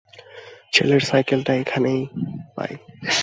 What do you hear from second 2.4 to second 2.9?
পায়।